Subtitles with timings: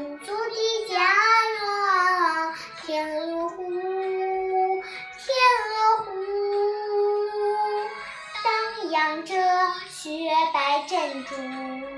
[0.00, 0.94] 民族的家
[1.58, 1.60] 园，
[2.86, 5.28] 天鹅湖，天
[5.68, 6.08] 鹅湖，
[8.42, 8.48] 荡
[8.92, 9.34] 漾着
[9.90, 10.08] 雪
[10.54, 11.89] 白珍珠。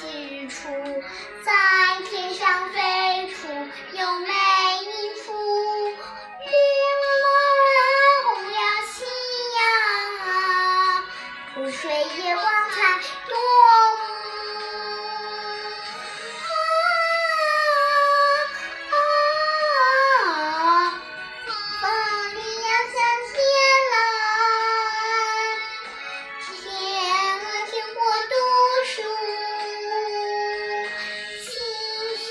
[0.00, 0.62] 起日出，
[1.44, 1.52] 在
[2.08, 3.48] 天上飞出
[3.98, 4.32] 优美
[4.82, 5.34] 音符。
[5.34, 6.50] 玲
[7.20, 7.28] 珑
[7.76, 7.78] 染
[8.24, 8.58] 红了
[8.88, 9.04] 夕
[9.58, 9.60] 阳
[10.26, 10.32] 啊，
[11.54, 12.76] 湖水也光彩
[13.28, 13.36] 夺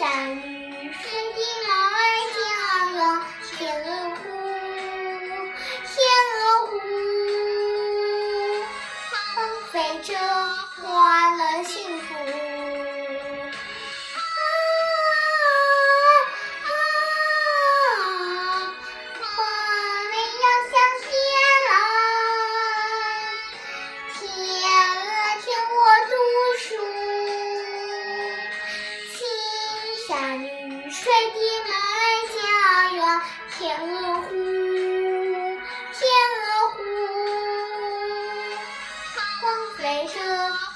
[0.09, 0.41] 山绿
[0.91, 1.03] 水
[1.35, 2.01] 的梦儿
[2.33, 2.41] 家
[2.89, 2.97] 园，
[3.45, 4.17] 天鹅湖，
[5.85, 5.93] 天
[6.33, 6.71] 鹅湖，
[9.11, 9.13] 放
[9.71, 10.09] 飞着
[10.81, 11.69] 欢乐幸
[12.01, 12.07] 福。
[33.69, 34.29] 天鹅湖
[35.93, 36.01] 天
[36.33, 36.77] 鹅湖。
[39.41, 40.19] 光飞着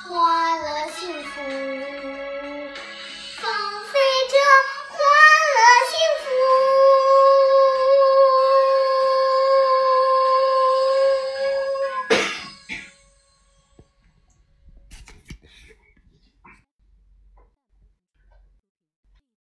[0.04, 1.42] 换了幸福